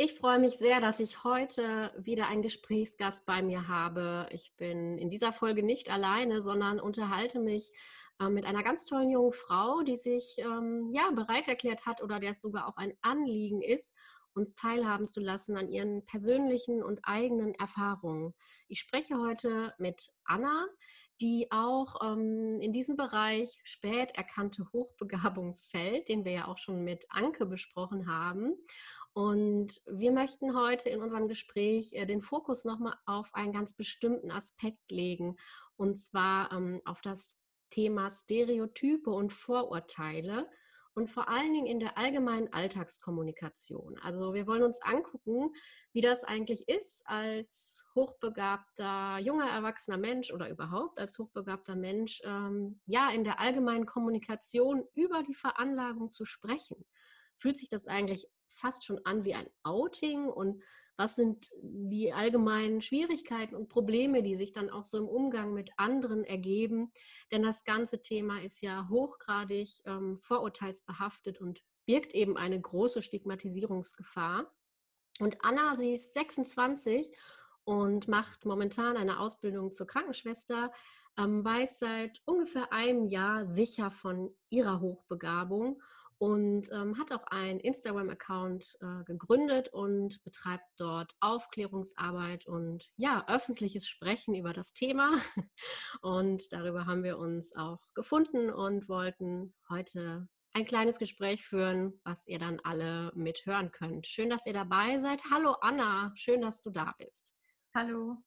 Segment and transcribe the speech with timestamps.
[0.00, 4.28] Ich freue mich sehr, dass ich heute wieder einen Gesprächsgast bei mir habe.
[4.30, 7.72] Ich bin in dieser Folge nicht alleine, sondern unterhalte mich
[8.20, 12.20] äh, mit einer ganz tollen jungen Frau, die sich ähm, ja bereit erklärt hat oder
[12.20, 13.92] der es sogar auch ein Anliegen ist,
[14.34, 18.34] uns teilhaben zu lassen an ihren persönlichen und eigenen Erfahrungen.
[18.68, 20.68] Ich spreche heute mit Anna,
[21.20, 26.84] die auch ähm, in diesem Bereich spät erkannte Hochbegabung fällt, den wir ja auch schon
[26.84, 28.54] mit Anke besprochen haben.
[29.18, 34.30] Und wir möchten heute in unserem Gespräch äh, den Fokus nochmal auf einen ganz bestimmten
[34.30, 35.34] Aspekt legen,
[35.76, 37.36] und zwar ähm, auf das
[37.70, 40.48] Thema Stereotype und Vorurteile
[40.94, 43.98] und vor allen Dingen in der allgemeinen Alltagskommunikation.
[44.04, 45.50] Also wir wollen uns angucken,
[45.92, 52.80] wie das eigentlich ist, als hochbegabter junger erwachsener Mensch oder überhaupt als hochbegabter Mensch, ähm,
[52.86, 56.86] ja, in der allgemeinen Kommunikation über die Veranlagung zu sprechen.
[57.36, 58.28] Fühlt sich das eigentlich
[58.58, 60.62] fast schon an wie ein Outing und
[60.98, 65.70] was sind die allgemeinen Schwierigkeiten und Probleme, die sich dann auch so im Umgang mit
[65.76, 66.90] anderen ergeben.
[67.30, 74.52] Denn das ganze Thema ist ja hochgradig ähm, vorurteilsbehaftet und birgt eben eine große Stigmatisierungsgefahr.
[75.20, 77.16] Und Anna, sie ist 26
[77.64, 80.72] und macht momentan eine Ausbildung zur Krankenschwester,
[81.16, 85.80] ähm, weiß seit ungefähr einem Jahr sicher von ihrer Hochbegabung
[86.18, 93.86] und ähm, hat auch einen Instagram-Account äh, gegründet und betreibt dort Aufklärungsarbeit und ja, öffentliches
[93.86, 95.12] Sprechen über das Thema.
[96.02, 102.26] Und darüber haben wir uns auch gefunden und wollten heute ein kleines Gespräch führen, was
[102.26, 104.06] ihr dann alle mithören könnt.
[104.06, 105.20] Schön, dass ihr dabei seid.
[105.30, 107.32] Hallo Anna, schön, dass du da bist.
[107.74, 108.18] Hallo.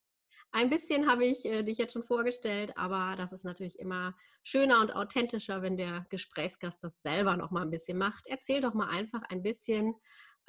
[0.53, 4.81] Ein bisschen habe ich äh, dich jetzt schon vorgestellt, aber das ist natürlich immer schöner
[4.81, 8.28] und authentischer, wenn der Gesprächsgast das selber noch mal ein bisschen macht.
[8.28, 9.95] Erzähl doch mal einfach ein bisschen,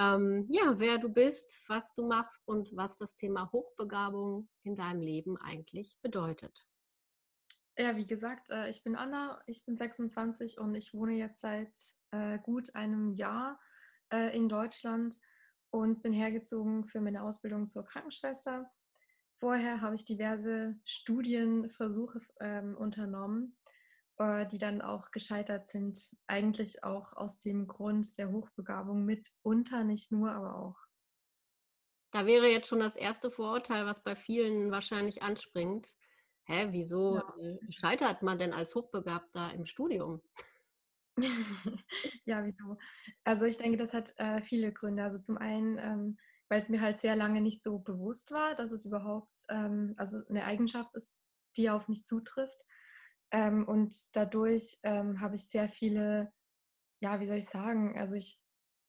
[0.01, 5.03] ähm, ja, wer du bist, was du machst und was das Thema Hochbegabung in deinem
[5.03, 6.67] Leben eigentlich bedeutet.
[7.79, 11.73] Ja, wie gesagt, äh, ich bin Anna, ich bin 26 und ich wohne jetzt seit
[12.11, 13.61] äh, gut einem Jahr
[14.13, 15.15] äh, in Deutschland
[15.71, 18.69] und bin hergezogen für meine Ausbildung zur Krankenschwester
[19.43, 23.59] Vorher habe ich diverse Studienversuche ähm, unternommen,
[24.19, 26.17] äh, die dann auch gescheitert sind.
[26.29, 30.77] Eigentlich auch aus dem Grund der Hochbegabung mitunter, nicht nur, aber auch.
[32.13, 35.93] Da wäre jetzt schon das erste Vorurteil, was bei vielen wahrscheinlich anspringt.
[36.45, 37.35] Hä, wieso ja.
[37.41, 40.23] Äh, scheitert man denn als Hochbegabter im Studium?
[42.27, 42.79] ja, wieso?
[43.25, 45.03] Also ich denke, das hat äh, viele Gründe.
[45.03, 46.17] Also zum einen ähm,
[46.53, 50.19] weil es mir halt sehr lange nicht so bewusst war, dass es überhaupt ähm, also
[50.29, 51.19] eine Eigenschaft ist,
[51.57, 52.67] die auf mich zutrifft.
[53.31, 56.31] Ähm, und dadurch ähm, habe ich sehr viele,
[57.01, 58.39] ja, wie soll ich sagen, also ich,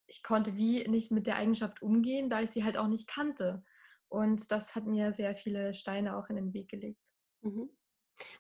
[0.08, 3.64] ich konnte wie nicht mit der Eigenschaft umgehen, da ich sie halt auch nicht kannte.
[4.10, 7.14] Und das hat mir sehr viele Steine auch in den Weg gelegt.
[7.44, 7.70] Mhm.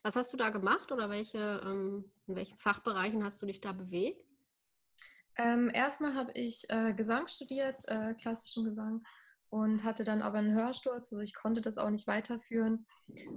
[0.02, 3.72] Was hast du da gemacht oder welche, ähm, in welchen Fachbereichen hast du dich da
[3.72, 4.33] bewegt?
[5.38, 9.04] Ähm, erstmal habe ich äh, Gesang studiert, äh, klassischen Gesang,
[9.54, 12.88] und hatte dann aber einen Hörsturz, also ich konnte das auch nicht weiterführen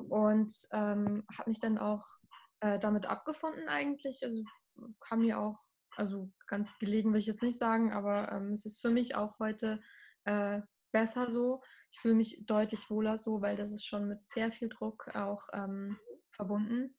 [0.08, 2.06] und ähm, habe mich dann auch
[2.60, 4.24] äh, damit abgefunden eigentlich.
[4.24, 4.42] Also
[4.98, 5.58] kam mir auch,
[5.94, 9.38] also ganz gelegen will ich jetzt nicht sagen, aber ähm, es ist für mich auch
[9.38, 9.78] heute
[10.24, 11.62] äh, besser so.
[11.90, 15.42] Ich fühle mich deutlich wohler so, weil das ist schon mit sehr viel Druck auch
[15.52, 15.98] ähm,
[16.30, 16.96] verbunden.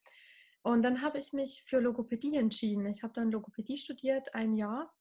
[0.68, 2.86] Und dann habe ich mich für Logopädie entschieden.
[2.88, 4.94] Ich habe dann Logopädie studiert, ein Jahr,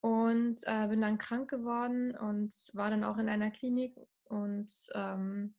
[0.00, 5.54] und äh, bin dann krank geworden und war dann auch in einer Klinik und ähm,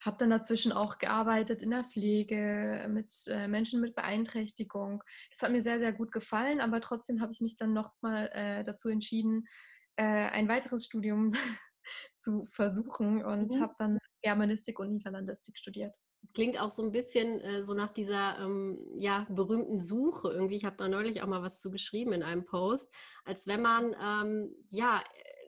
[0.00, 5.02] habe dann dazwischen auch gearbeitet in der Pflege mit äh, Menschen mit Beeinträchtigung.
[5.30, 8.62] Das hat mir sehr, sehr gut gefallen, aber trotzdem habe ich mich dann nochmal äh,
[8.62, 9.48] dazu entschieden,
[9.96, 11.32] äh, ein weiteres Studium
[12.18, 13.60] zu versuchen und mhm.
[13.60, 15.96] habe dann Germanistik und Niederlandistik studiert.
[16.22, 20.56] Es klingt auch so ein bisschen äh, so nach dieser ähm, ja, berühmten Suche irgendwie.
[20.56, 22.92] Ich habe da neulich auch mal was zu geschrieben in einem Post,
[23.24, 25.02] als wenn man ähm, ja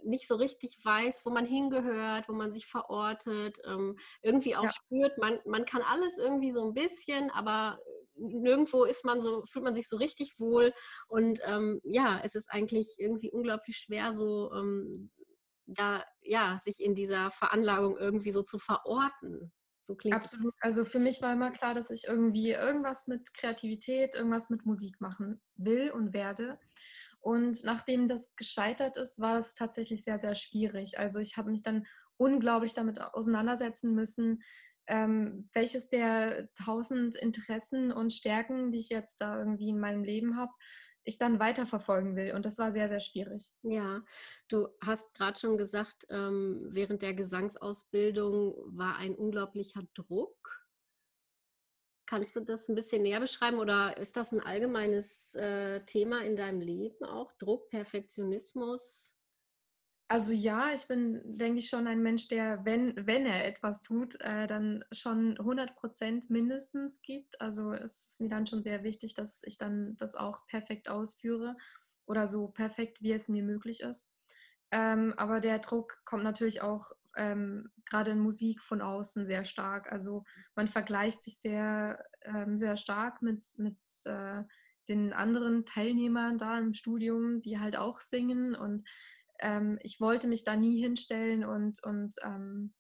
[0.05, 4.71] nicht so richtig weiß, wo man hingehört, wo man sich verortet, ähm, irgendwie auch ja.
[4.71, 7.79] spürt, man, man kann alles irgendwie so ein bisschen, aber
[8.17, 10.73] nirgendwo ist man so, fühlt man sich so richtig wohl.
[11.09, 15.09] Und ähm, ja, es ist eigentlich irgendwie unglaublich schwer, so ähm,
[15.67, 19.53] da ja, sich in dieser Veranlagung irgendwie so zu verorten.
[19.85, 20.55] So klingt Absolut.
[20.61, 24.99] Also für mich war immer klar, dass ich irgendwie irgendwas mit Kreativität, irgendwas mit Musik
[24.99, 26.59] machen will und werde.
[27.21, 30.99] Und nachdem das gescheitert ist, war es tatsächlich sehr, sehr schwierig.
[30.99, 31.87] Also ich habe mich dann
[32.17, 34.43] unglaublich damit auseinandersetzen müssen,
[34.87, 40.39] ähm, welches der tausend Interessen und Stärken, die ich jetzt da irgendwie in meinem Leben
[40.39, 40.53] habe,
[41.05, 42.35] ich dann weiterverfolgen will.
[42.35, 43.53] Und das war sehr, sehr schwierig.
[43.63, 44.03] Ja,
[44.49, 50.65] du hast gerade schon gesagt, ähm, während der Gesangsausbildung war ein unglaublicher Druck.
[52.07, 56.37] Kannst du das ein bisschen näher beschreiben oder ist das ein allgemeines äh, Thema in
[56.37, 57.33] deinem Leben auch?
[57.33, 59.14] Druck, Perfektionismus?
[60.15, 64.15] Also ja, ich bin, denke ich, schon ein Mensch, der, wenn, wenn er etwas tut,
[64.21, 67.41] äh, dann schon 100 Prozent mindestens gibt.
[67.41, 71.57] Also es ist mir dann schon sehr wichtig, dass ich dann das auch perfekt ausführe
[72.07, 74.15] oder so perfekt, wie es mir möglich ist.
[74.71, 79.91] Ähm, aber der Druck kommt natürlich auch ähm, gerade in Musik von außen sehr stark.
[79.91, 80.23] Also
[80.55, 84.45] man vergleicht sich sehr, ähm, sehr stark mit, mit äh,
[84.87, 88.85] den anderen Teilnehmern da im Studium, die halt auch singen und
[89.41, 92.75] ähm, ich wollte mich da nie hinstellen und, und ähm,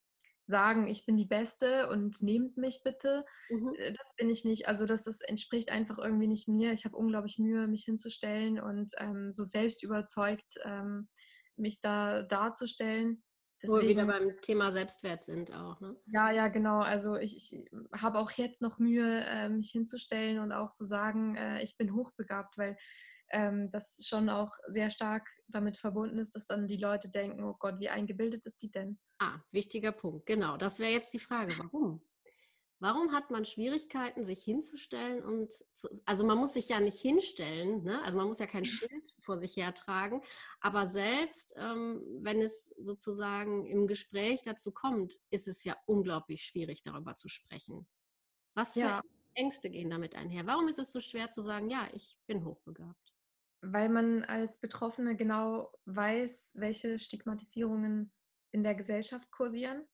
[0.47, 3.25] sagen, ich bin die Beste und nehmt mich bitte.
[3.51, 3.75] Mhm.
[3.79, 4.69] Äh, das bin ich nicht.
[4.69, 6.73] Also das ist, entspricht einfach irgendwie nicht mir.
[6.73, 11.09] Ich habe unglaublich Mühe, mich hinzustellen und ähm, so selbst überzeugt, ähm,
[11.56, 13.23] mich da darzustellen.
[13.62, 15.81] Deswegen, Wo wir wieder beim Thema Selbstwert sind auch.
[15.81, 15.97] Ne?
[16.07, 16.81] Ja, ja, genau.
[16.81, 17.65] Also ich, ich
[17.95, 21.95] habe auch jetzt noch Mühe, äh, mich hinzustellen und auch zu sagen, äh, ich bin
[21.95, 22.77] hochbegabt, weil
[23.35, 27.57] ähm, das schon auch sehr stark damit verbunden ist, dass dann die Leute denken, oh
[27.59, 28.99] Gott, wie eingebildet ist die denn?
[29.19, 30.57] Ah, wichtiger Punkt, genau.
[30.57, 32.01] Das wäre jetzt die Frage, warum?
[32.81, 37.83] Warum hat man Schwierigkeiten, sich hinzustellen und zu, also man muss sich ja nicht hinstellen,
[37.83, 38.03] ne?
[38.03, 40.21] also man muss ja kein Schild vor sich hertragen,
[40.61, 46.83] aber selbst ähm, wenn es sozusagen im Gespräch dazu kommt, ist es ja unglaublich schwierig,
[46.83, 47.87] darüber zu sprechen.
[48.55, 49.03] Was für ja.
[49.35, 50.47] Ängste gehen damit einher?
[50.47, 53.13] Warum ist es so schwer zu sagen, ja, ich bin hochbegabt?
[53.72, 58.12] Weil man als Betroffene genau weiß, welche Stigmatisierungen
[58.52, 59.84] in der Gesellschaft kursieren.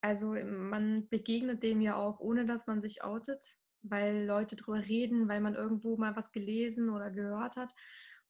[0.00, 3.42] Also man begegnet dem ja auch, ohne dass man sich outet,
[3.82, 7.72] weil Leute drüber reden, weil man irgendwo mal was gelesen oder gehört hat.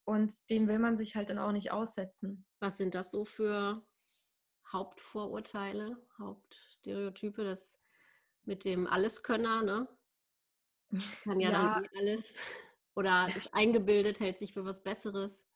[0.04, 2.46] Und dem will man sich halt dann auch nicht aussetzen.
[2.60, 3.84] Was sind das so für
[4.70, 7.80] Hauptvorurteile, Hauptstereotype, das
[8.44, 9.88] mit dem Alleskönner, ne?
[11.24, 11.74] Kann ja, ja.
[11.74, 12.34] dann eh alles.
[12.94, 15.46] Oder ist eingebildet, hält sich für was Besseres.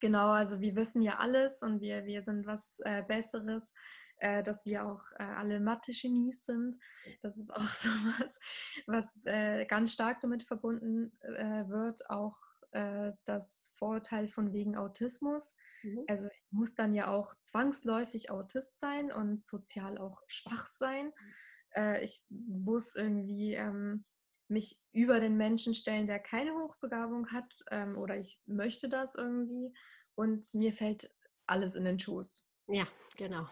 [0.00, 3.72] Genau, also wir wissen ja alles und wir, wir sind was äh, Besseres,
[4.18, 6.76] äh, dass wir auch äh, alle Mathe-Genies sind.
[7.22, 7.88] Das ist auch so
[8.18, 8.38] was,
[8.86, 12.36] was äh, ganz stark damit verbunden äh, wird, auch
[12.72, 15.56] äh, das Vorurteil von wegen Autismus.
[15.82, 16.04] Mhm.
[16.08, 21.06] Also ich muss dann ja auch zwangsläufig Autist sein und sozial auch schwach sein.
[21.06, 21.96] Mhm.
[22.02, 24.04] ich muss irgendwie ähm,
[24.48, 29.74] mich über den Menschen stellen, der keine Hochbegabung hat ähm, oder ich möchte das irgendwie
[30.14, 31.10] und mir fällt
[31.46, 32.50] alles in den Schoß.
[32.68, 33.46] Ja, genau.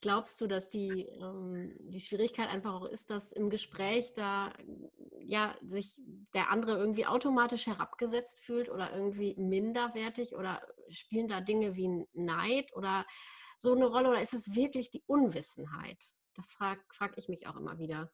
[0.00, 4.54] Glaubst du, dass die, ähm, die Schwierigkeit einfach auch ist, dass im Gespräch da
[5.20, 6.00] ja sich
[6.32, 12.74] der andere irgendwie automatisch herabgesetzt fühlt oder irgendwie minderwertig oder spielen da Dinge wie Neid
[12.74, 13.06] oder
[13.58, 15.98] so eine Rolle oder ist es wirklich die Unwissenheit?
[16.34, 18.10] Das frage frag ich mich auch immer wieder.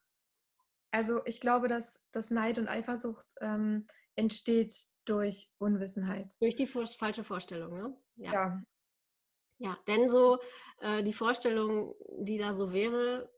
[0.95, 4.73] Also ich glaube, dass das Neid und Eifersucht ähm, entsteht
[5.07, 6.33] durch Unwissenheit.
[6.39, 7.97] Durch die falsche Vorstellung, ne?
[8.15, 8.33] Ja.
[8.33, 8.63] Ja,
[9.59, 10.39] ja denn so
[10.79, 13.29] äh, die Vorstellung, die da so wäre,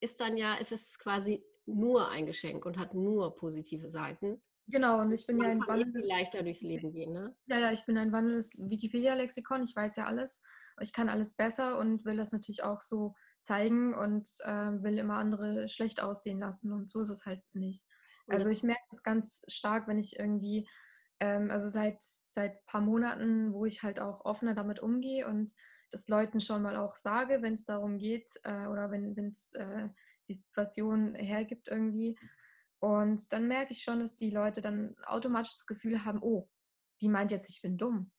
[0.00, 4.42] ist dann ja, es ist quasi nur ein Geschenk und hat nur positive Seiten.
[4.68, 6.06] Genau, und ich bin Man ja ein wandelndes...
[6.06, 7.36] leichter durchs Leben gehen, ne?
[7.48, 10.42] Ja, ja, ich bin ein wandelndes Wikipedia-Lexikon, ich weiß ja alles.
[10.80, 15.16] Ich kann alles besser und will das natürlich auch so zeigen und äh, will immer
[15.16, 16.72] andere schlecht aussehen lassen.
[16.72, 17.86] Und so ist es halt nicht.
[18.26, 20.66] Also ich merke das ganz stark, wenn ich irgendwie,
[21.20, 25.52] ähm, also seit seit paar Monaten, wo ich halt auch offener damit umgehe und
[25.90, 29.88] das Leuten schon mal auch sage, wenn es darum geht äh, oder wenn es äh,
[30.26, 32.18] die Situation hergibt irgendwie.
[32.80, 36.48] Und dann merke ich schon, dass die Leute dann automatisch das Gefühl haben, oh,
[37.02, 38.10] die meint jetzt, ich bin dumm.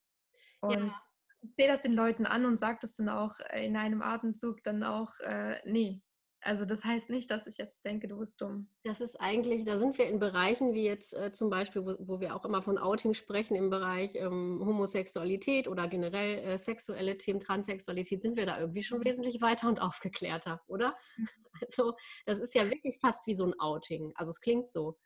[0.61, 1.04] Und ja
[1.53, 4.83] sehe das den Leuten an und sage das dann auch äh, in einem Atemzug dann
[4.83, 6.01] auch, äh, nee.
[6.41, 8.69] Also das heißt nicht, dass ich jetzt denke, du bist dumm.
[8.83, 12.19] Das ist eigentlich, da sind wir in Bereichen wie jetzt äh, zum Beispiel, wo, wo,
[12.19, 17.39] wir auch immer von Outing sprechen, im Bereich ähm, Homosexualität oder generell äh, sexuelle Themen,
[17.39, 20.95] Transsexualität, sind wir da irgendwie schon wesentlich weiter und aufgeklärter, oder?
[21.61, 24.11] Also das ist ja wirklich fast wie so ein Outing.
[24.15, 24.99] Also es klingt so.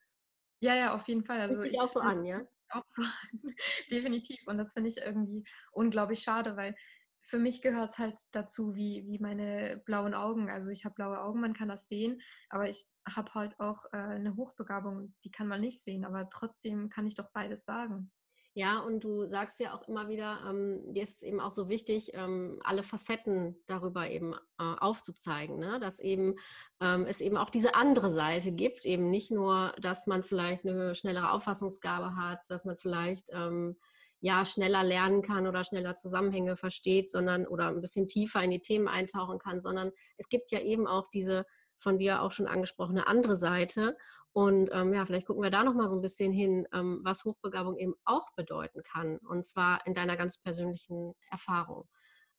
[0.62, 1.40] Ja, ja, auf jeden Fall.
[1.40, 2.42] Also ich auch so an, ja?
[2.70, 3.10] Auch so an,
[3.92, 4.40] definitiv.
[4.48, 6.76] Und das finde ich irgendwie unglaublich schade, weil
[7.22, 10.50] für mich gehört es halt dazu, wie, wie meine blauen Augen.
[10.50, 13.98] Also ich habe blaue Augen, man kann das sehen, aber ich habe halt auch äh,
[13.98, 18.12] eine Hochbegabung, die kann man nicht sehen, aber trotzdem kann ich doch beides sagen.
[18.56, 21.70] Ja, und du sagst ja auch immer wieder, ähm, dir ist es eben auch so
[21.70, 24.38] wichtig, ähm, alle Facetten darüber eben äh,
[24.80, 25.80] aufzuzeigen, ne?
[25.80, 26.36] dass eben
[26.82, 30.96] ähm, es eben auch diese andere Seite gibt, eben nicht nur, dass man vielleicht eine
[30.96, 33.78] schnellere Auffassungsgabe hat, dass man vielleicht ähm,
[34.20, 38.62] ja schneller lernen kann oder schneller Zusammenhänge versteht, sondern oder ein bisschen tiefer in die
[38.62, 41.46] Themen eintauchen kann, sondern es gibt ja eben auch diese
[41.80, 43.98] von dir auch schon angesprochene andere Seite.
[44.34, 47.78] Und ähm, ja, vielleicht gucken wir da nochmal so ein bisschen hin, ähm, was Hochbegabung
[47.78, 49.18] eben auch bedeuten kann.
[49.18, 51.90] Und zwar in deiner ganz persönlichen Erfahrung.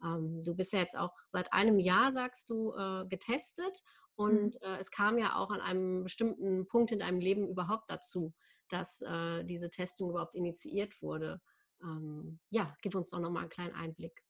[0.02, 3.82] Ähm, du bist ja jetzt auch seit einem Jahr, sagst du, äh, getestet.
[4.14, 4.60] Und mhm.
[4.62, 8.32] äh, es kam ja auch an einem bestimmten Punkt in deinem Leben überhaupt dazu,
[8.68, 11.40] dass äh, diese Testung überhaupt initiiert wurde.
[11.82, 14.22] Ähm, ja, gib uns doch nochmal einen kleinen Einblick.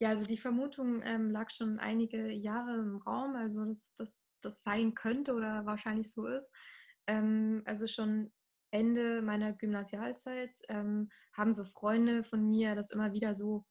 [0.00, 4.62] Ja, also die Vermutung ähm, lag schon einige Jahre im Raum, also dass das, das
[4.62, 6.52] sein könnte oder wahrscheinlich so ist.
[7.06, 8.32] Ähm, also schon
[8.70, 13.64] Ende meiner Gymnasialzeit ähm, haben so Freunde von mir das immer wieder so,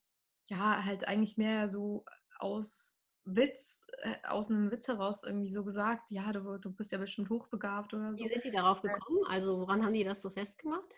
[0.47, 2.05] ja, halt eigentlich mehr so
[2.39, 6.97] aus Witz, äh, aus einem Witz heraus irgendwie so gesagt, ja, du, du bist ja
[6.97, 8.23] bestimmt hochbegabt oder so.
[8.23, 9.23] Wie sind die darauf gekommen?
[9.27, 10.93] Also woran haben die das so festgemacht?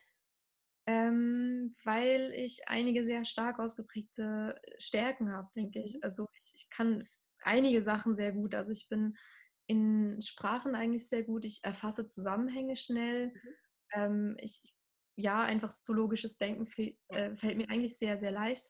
[0.88, 5.96] Ähm, weil ich einige sehr stark ausgeprägte Stärken habe, denke ich.
[5.96, 6.00] Mhm.
[6.04, 7.08] Also ich, ich, kann
[7.42, 8.54] einige Sachen sehr gut.
[8.54, 9.18] Also ich bin
[9.68, 11.46] in Sprachen eigentlich sehr gut.
[11.46, 13.28] Ich erfasse Zusammenhänge schnell.
[13.28, 13.54] Mhm.
[13.94, 14.62] Ähm, ich,
[15.18, 16.68] ja, einfach so logisches Denken
[17.10, 18.68] äh, fällt mir eigentlich sehr, sehr leicht.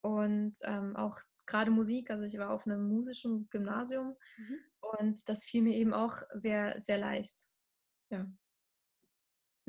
[0.00, 4.58] Und ähm, auch gerade Musik, also ich war auf einem musischen Gymnasium mhm.
[4.80, 7.40] und das fiel mir eben auch sehr, sehr leicht.
[8.10, 8.26] Ja.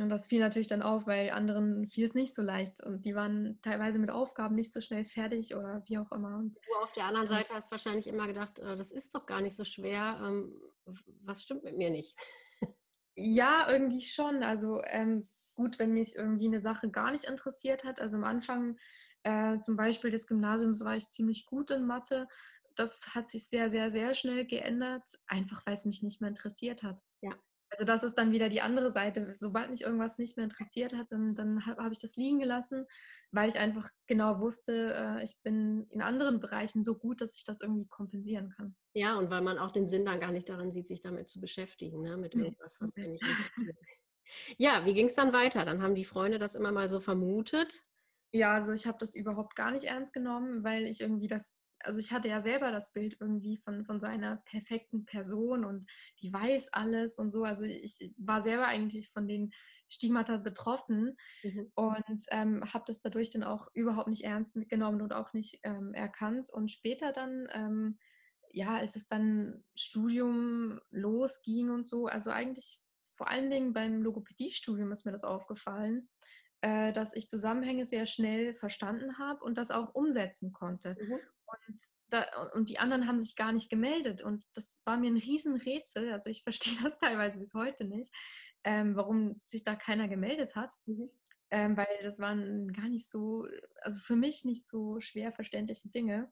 [0.02, 3.16] Und das fiel natürlich dann auf, weil anderen fiel es nicht so leicht und die
[3.16, 6.38] waren teilweise mit Aufgaben nicht so schnell fertig oder wie auch immer.
[6.38, 9.42] Und du auf der anderen Seite hast wahrscheinlich immer gedacht, äh, das ist doch gar
[9.42, 10.20] nicht so schwer.
[10.24, 10.54] Ähm,
[11.24, 12.18] was stimmt mit mir nicht?
[13.22, 14.44] Ja, irgendwie schon.
[14.44, 18.00] Also ähm, gut, wenn mich irgendwie eine Sache gar nicht interessiert hat.
[18.00, 18.78] Also am Anfang
[19.24, 22.30] äh, zum Beispiel des Gymnasiums war ich ziemlich gut in Mathe.
[22.76, 26.82] Das hat sich sehr, sehr, sehr schnell geändert, einfach weil es mich nicht mehr interessiert
[26.82, 27.02] hat.
[27.72, 29.34] Also das ist dann wieder die andere Seite.
[29.36, 32.86] Sobald mich irgendwas nicht mehr interessiert hat, dann, dann habe hab ich das liegen gelassen,
[33.32, 37.44] weil ich einfach genau wusste, äh, ich bin in anderen Bereichen so gut, dass ich
[37.46, 38.76] das irgendwie kompensieren kann.
[38.94, 41.40] Ja, und weil man auch den Sinn dann gar nicht darin sieht, sich damit zu
[41.40, 42.18] beschäftigen, ne?
[42.18, 43.08] mit irgendwas, was okay.
[43.10, 43.24] nicht
[44.58, 45.66] Ja, wie ging es dann weiter?
[45.66, 47.84] Dann haben die Freunde das immer mal so vermutet.
[48.32, 52.00] Ja, also ich habe das überhaupt gar nicht ernst genommen, weil ich irgendwie das also
[52.00, 55.86] ich hatte ja selber das Bild irgendwie von, von seiner perfekten Person und
[56.22, 57.44] die weiß alles und so.
[57.44, 59.52] Also ich war selber eigentlich von den
[59.90, 61.72] Stigmata betroffen mhm.
[61.76, 65.94] und ähm, habe das dadurch dann auch überhaupt nicht ernst genommen und auch nicht ähm,
[65.94, 66.50] erkannt.
[66.52, 68.00] Und später dann, ähm,
[68.52, 72.80] ja, als es dann Studium losging und so, also eigentlich
[73.14, 76.10] vor allen Dingen beim Logopädiestudium ist mir das aufgefallen,
[76.62, 80.96] äh, dass ich Zusammenhänge sehr schnell verstanden habe und das auch umsetzen konnte.
[81.00, 81.20] Mhm.
[81.68, 84.22] Und, da, und die anderen haben sich gar nicht gemeldet.
[84.22, 86.12] Und das war mir ein Riesenrätsel.
[86.12, 88.14] Also ich verstehe das teilweise bis heute nicht,
[88.64, 90.74] ähm, warum sich da keiner gemeldet hat.
[90.86, 91.10] Mhm.
[91.52, 93.48] Ähm, weil das waren gar nicht so,
[93.82, 96.32] also für mich nicht so schwer verständliche Dinge.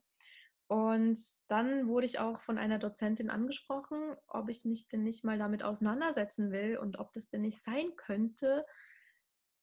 [0.68, 5.38] Und dann wurde ich auch von einer Dozentin angesprochen, ob ich mich denn nicht mal
[5.38, 8.66] damit auseinandersetzen will und ob das denn nicht sein könnte,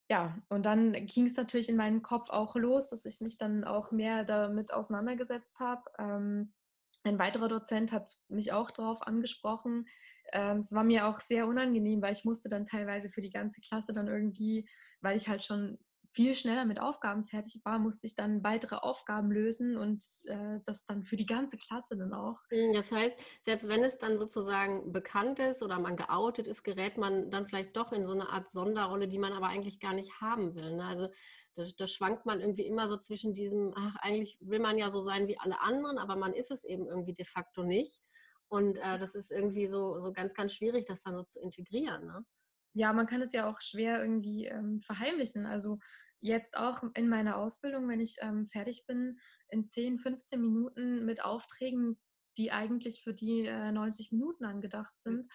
[0.08, 3.64] ja, und dann ging es natürlich in meinem Kopf auch los, dass ich mich dann
[3.64, 5.82] auch mehr damit auseinandergesetzt habe.
[5.98, 6.54] Ähm,
[7.02, 9.86] ein weiterer Dozent hat mich auch darauf angesprochen.
[10.32, 13.60] Ähm, es war mir auch sehr unangenehm, weil ich musste dann teilweise für die ganze
[13.60, 14.68] Klasse dann irgendwie,
[15.00, 15.78] weil ich halt schon
[16.16, 20.86] viel schneller mit Aufgaben fertig war, musste ich dann weitere Aufgaben lösen und äh, das
[20.86, 22.40] dann für die ganze Klasse dann auch.
[22.48, 26.96] Hm, das heißt, selbst wenn es dann sozusagen bekannt ist oder man geoutet ist, gerät
[26.96, 30.10] man dann vielleicht doch in so eine Art Sonderrolle, die man aber eigentlich gar nicht
[30.18, 30.76] haben will.
[30.76, 30.86] Ne?
[30.86, 31.08] Also
[31.54, 35.02] da, da, schwankt man irgendwie immer so zwischen diesem, ach, eigentlich will man ja so
[35.02, 38.00] sein wie alle anderen, aber man ist es eben irgendwie de facto nicht.
[38.48, 42.06] Und äh, das ist irgendwie so, so ganz, ganz schwierig, das dann so zu integrieren.
[42.06, 42.24] Ne?
[42.72, 45.46] Ja, man kann es ja auch schwer irgendwie ähm, verheimlichen.
[45.46, 45.78] Also
[46.20, 49.18] jetzt auch in meiner Ausbildung, wenn ich ähm, fertig bin,
[49.48, 51.98] in 10, 15 Minuten mit Aufträgen,
[52.36, 55.26] die eigentlich für die äh, 90 Minuten angedacht sind,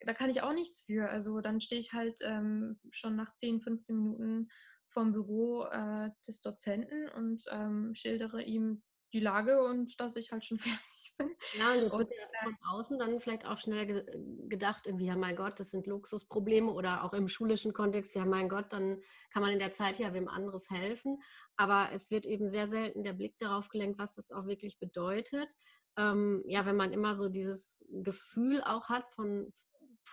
[0.00, 1.08] da kann ich auch nichts für.
[1.08, 4.48] Also dann stehe ich halt ähm, schon nach 10, 15 Minuten
[4.88, 10.44] vom Büro äh, des Dozenten und ähm, schildere ihm die Lage und dass ich halt
[10.44, 11.30] schon fertig bin.
[11.58, 14.04] Ja, und jetzt wird ja äh von außen dann vielleicht auch schnell ge
[14.48, 18.48] gedacht, irgendwie, ja mein Gott, das sind Luxusprobleme oder auch im schulischen Kontext, ja mein
[18.48, 19.00] Gott, dann
[19.32, 21.18] kann man in der Zeit ja wem anderes helfen.
[21.56, 25.54] Aber es wird eben sehr selten der Blick darauf gelenkt, was das auch wirklich bedeutet.
[25.96, 29.52] Ähm, ja, wenn man immer so dieses Gefühl auch hat von,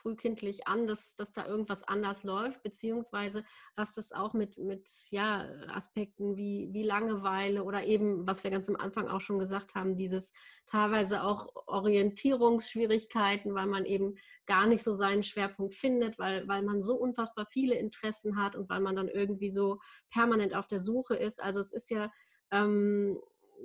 [0.04, 3.44] frühkindlich an, dass, dass da irgendwas anders läuft, beziehungsweise
[3.76, 8.70] was das auch mit, mit ja, Aspekten wie, wie Langeweile oder eben, was wir ganz
[8.70, 10.34] am Anfang auch schon gesagt haben, dieses
[10.68, 16.82] teilweise auch Orientierungsschwierigkeiten, weil man eben gar nicht so seinen Schwerpunkt findet, weil, weil man
[16.82, 19.80] so unfassbar viele Interessen hat und weil man dann irgendwie so
[20.12, 21.42] permanent auf der Suche ist.
[21.42, 22.12] Also es ist ja
[22.52, 23.18] ähm,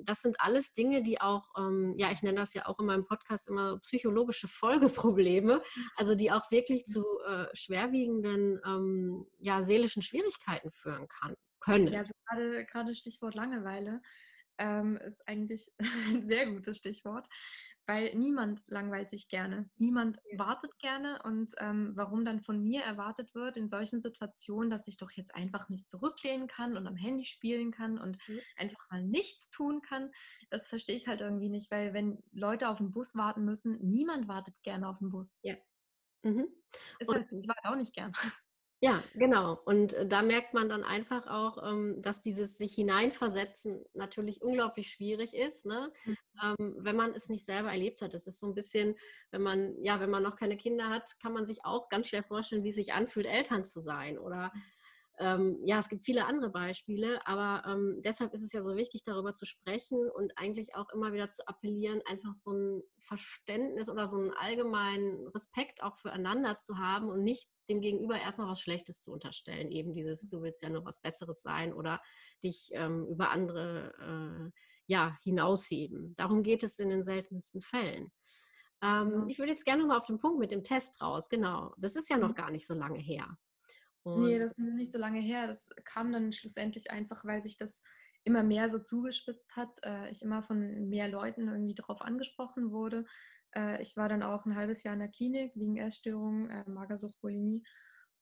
[0.04, 3.04] das sind alles Dinge, die auch, ähm, ja, ich nenne das ja auch in meinem
[3.04, 4.48] Podcast immer psychologische
[5.08, 5.90] Folgeprobleme, mhm.
[5.96, 6.92] also die auch wirklich mhm.
[6.92, 11.88] zu äh, schwerwiegenden, ähm, ja, seelischen Schwierigkeiten führen kann, können.
[11.88, 14.00] Ja, also gerade, gerade Stichwort Langeweile
[14.58, 15.70] ähm, ist eigentlich
[16.08, 17.26] ein sehr gutes Stichwort
[17.88, 23.34] weil niemand langweilt sich gerne, niemand wartet gerne und ähm, warum dann von mir erwartet
[23.34, 27.24] wird in solchen Situationen, dass ich doch jetzt einfach nicht zurücklehnen kann und am Handy
[27.24, 28.40] spielen kann und mhm.
[28.56, 30.10] einfach mal nichts tun kann,
[30.50, 34.28] das verstehe ich halt irgendwie nicht, weil wenn Leute auf den Bus warten müssen, niemand
[34.28, 35.38] wartet gerne auf den Bus.
[35.42, 35.56] Ja.
[36.22, 36.48] Mhm.
[36.98, 38.12] Ist halt, ich warte auch nicht gern.
[38.80, 39.60] Ja, genau.
[39.64, 44.90] Und äh, da merkt man dann einfach auch, ähm, dass dieses sich hineinversetzen natürlich unglaublich
[44.90, 45.92] schwierig ist, ne?
[46.04, 46.16] Mhm.
[46.78, 48.14] Wenn man es nicht selber erlebt hat.
[48.14, 48.94] Es ist so ein bisschen,
[49.32, 52.22] wenn man, ja, wenn man noch keine Kinder hat, kann man sich auch ganz schwer
[52.22, 54.62] vorstellen, wie es sich anfühlt, Eltern zu sein oder mhm
[55.20, 59.02] ähm, ja, es gibt viele andere Beispiele, aber ähm, deshalb ist es ja so wichtig,
[59.04, 64.06] darüber zu sprechen und eigentlich auch immer wieder zu appellieren, einfach so ein Verständnis oder
[64.06, 69.02] so einen allgemeinen Respekt auch füreinander zu haben und nicht dem Gegenüber erstmal was Schlechtes
[69.02, 69.72] zu unterstellen.
[69.72, 72.00] Eben dieses, du willst ja nur was Besseres sein oder
[72.44, 76.14] dich ähm, über andere äh, ja, hinausheben.
[76.16, 78.12] Darum geht es in den seltensten Fällen.
[78.82, 81.28] Ähm, ich würde jetzt gerne nochmal auf den Punkt mit dem Test raus.
[81.28, 82.34] Genau, das ist ja noch mhm.
[82.34, 83.36] gar nicht so lange her.
[84.02, 85.46] Und nee, das ist nicht so lange her.
[85.46, 87.82] Das kam dann schlussendlich einfach, weil sich das
[88.24, 89.78] immer mehr so zugespitzt hat.
[89.82, 93.04] Äh, ich immer von mehr Leuten irgendwie darauf angesprochen wurde.
[93.54, 97.20] Äh, ich war dann auch ein halbes Jahr in der Klinik wegen Essstörungen, äh, Magersucht,
[97.20, 97.62] Bulimie.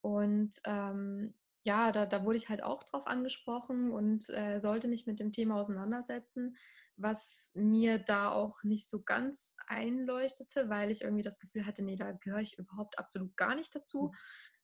[0.00, 5.07] Und ähm, ja, da, da, wurde ich halt auch drauf angesprochen und äh, sollte mich
[5.07, 6.57] mit dem Thema auseinandersetzen,
[6.96, 11.96] was mir da auch nicht so ganz einleuchtete, weil ich irgendwie das Gefühl hatte, nee,
[11.96, 14.12] da gehöre ich überhaupt absolut gar nicht dazu.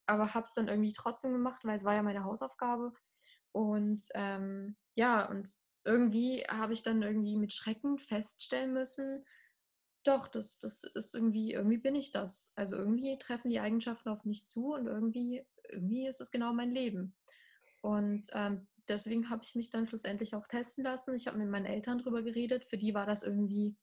[0.07, 2.93] Aber habe es dann irgendwie trotzdem gemacht, weil es war ja meine Hausaufgabe.
[3.53, 5.49] Und ähm, ja, und
[5.85, 9.25] irgendwie habe ich dann irgendwie mit Schrecken feststellen müssen,
[10.05, 12.51] doch, das, das ist irgendwie, irgendwie bin ich das.
[12.55, 16.73] Also irgendwie treffen die Eigenschaften auf mich zu und irgendwie, irgendwie ist es genau mein
[16.73, 17.15] Leben.
[17.83, 21.15] Und ähm, deswegen habe ich mich dann schlussendlich auch testen lassen.
[21.15, 22.65] Ich habe mit meinen Eltern darüber geredet.
[22.65, 23.77] Für die war das irgendwie,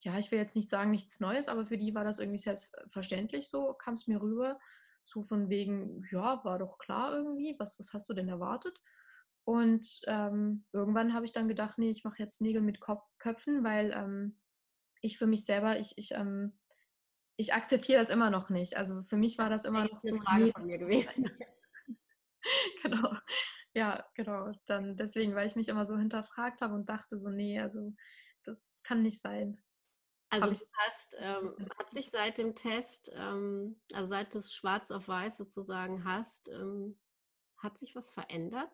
[0.00, 3.48] ja, ich will jetzt nicht sagen nichts Neues, aber für die war das irgendwie selbstverständlich
[3.48, 4.60] so, kam es mir rüber
[5.08, 8.78] so von wegen, ja, war doch klar irgendwie, was, was hast du denn erwartet?
[9.44, 13.64] Und ähm, irgendwann habe ich dann gedacht, nee, ich mache jetzt Nägel mit Kopf, Köpfen,
[13.64, 14.38] weil ähm,
[15.00, 16.58] ich für mich selber, ich, ich, ähm,
[17.36, 18.76] ich akzeptiere das immer noch nicht.
[18.76, 21.30] Also für mich war das, das immer noch eine Frage von mir gewesen.
[22.82, 23.16] genau.
[23.72, 24.52] Ja, genau.
[24.66, 27.94] Dann deswegen, weil ich mich immer so hinterfragt habe und dachte so, nee, also
[28.44, 29.62] das kann nicht sein.
[30.30, 34.90] Also das heißt, ähm, hat sich seit dem Test, ähm, also seit du es schwarz
[34.90, 36.98] auf weiß sozusagen hast, ähm,
[37.56, 38.70] hat sich was verändert?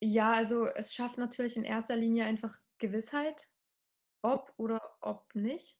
[0.00, 3.48] Ja, also es schafft natürlich in erster Linie einfach Gewissheit,
[4.22, 5.76] ob oder ob nicht.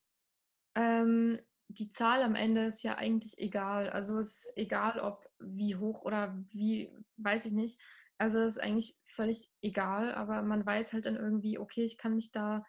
[0.75, 3.91] Ähm, die Zahl am Ende ist ja eigentlich egal.
[3.91, 7.81] Also es ist egal, ob wie hoch oder wie, weiß ich nicht.
[8.17, 12.17] Also es ist eigentlich völlig egal, aber man weiß halt dann irgendwie, okay, ich kann
[12.17, 12.65] mich da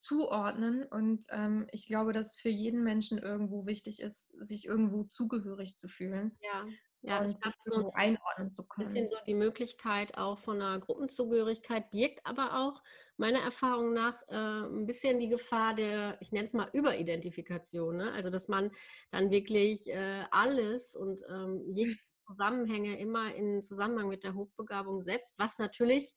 [0.00, 0.84] zuordnen.
[0.84, 5.88] Und ähm, ich glaube, dass für jeden Menschen irgendwo wichtig ist, sich irgendwo zugehörig zu
[5.88, 6.36] fühlen.
[6.42, 6.62] Ja.
[7.02, 8.86] Ja, und ich glaube, so einordnen zu können.
[8.86, 12.82] Ein bisschen so die Möglichkeit auch von einer Gruppenzugehörigkeit birgt aber auch
[13.16, 17.96] meiner Erfahrung nach äh, ein bisschen die Gefahr der, ich nenne es mal Überidentifikation.
[17.96, 18.12] Ne?
[18.12, 18.70] Also, dass man
[19.12, 25.38] dann wirklich äh, alles und ähm, jegliche Zusammenhänge immer in Zusammenhang mit der Hochbegabung setzt,
[25.38, 26.12] was natürlich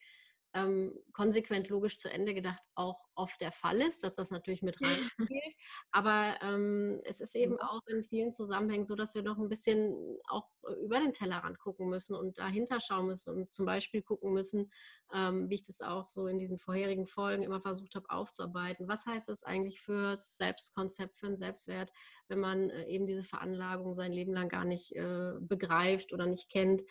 [0.53, 4.81] ähm, konsequent logisch zu Ende gedacht auch oft der Fall ist, dass das natürlich mit
[4.81, 5.55] reinspielt.
[5.91, 9.95] Aber ähm, es ist eben auch in vielen Zusammenhängen so, dass wir noch ein bisschen
[10.27, 10.47] auch
[10.81, 14.71] über den Tellerrand gucken müssen und dahinter schauen müssen und zum Beispiel gucken müssen,
[15.13, 18.87] ähm, wie ich das auch so in diesen vorherigen Folgen immer versucht habe aufzuarbeiten.
[18.87, 21.91] Was heißt das eigentlich fürs Selbstkonzept, für den Selbstwert,
[22.27, 26.49] wenn man äh, eben diese Veranlagung sein Leben lang gar nicht äh, begreift oder nicht
[26.49, 26.81] kennt?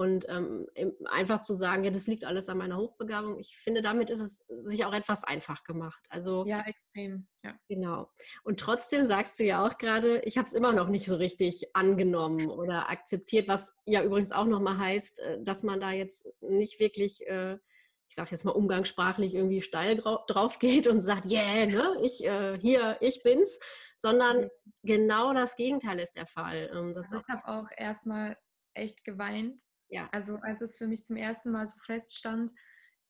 [0.00, 0.66] Und ähm,
[1.10, 4.46] einfach zu sagen, ja, das liegt alles an meiner Hochbegabung, ich finde, damit ist es
[4.48, 6.02] sich auch etwas einfach gemacht.
[6.08, 7.28] Also ja, extrem.
[7.44, 7.54] Ja.
[7.68, 8.10] Genau.
[8.42, 11.76] Und trotzdem sagst du ja auch gerade, ich habe es immer noch nicht so richtig
[11.76, 16.80] angenommen oder akzeptiert, was ja übrigens auch nochmal heißt, äh, dass man da jetzt nicht
[16.80, 17.58] wirklich äh,
[18.08, 22.58] ich sage jetzt mal umgangssprachlich, irgendwie steil drauf geht und sagt, yeah, ne, ich äh,
[22.58, 23.60] hier, ich bin's,
[23.98, 24.48] sondern
[24.82, 26.70] genau das Gegenteil ist der Fall.
[26.72, 28.38] Ähm, das also ich habe auch erstmal
[28.72, 29.60] echt geweint.
[29.90, 30.08] Ja.
[30.12, 32.52] Also als es für mich zum ersten Mal so feststand,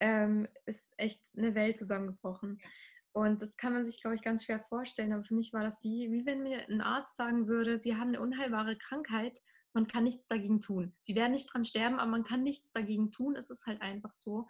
[0.00, 2.58] ähm, ist echt eine Welt zusammengebrochen.
[2.60, 2.68] Ja.
[3.12, 5.12] Und das kann man sich, glaube ich, ganz schwer vorstellen.
[5.12, 8.08] Aber für mich war das wie, wie wenn mir ein Arzt sagen würde, Sie haben
[8.08, 9.38] eine unheilbare Krankheit,
[9.72, 10.94] man kann nichts dagegen tun.
[10.98, 13.36] Sie werden nicht dran sterben, aber man kann nichts dagegen tun.
[13.36, 14.48] Es ist halt einfach so.